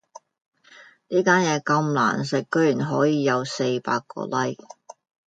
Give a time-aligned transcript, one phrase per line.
[1.09, 4.63] 呢間咁難食嘅居然可以有四百個 like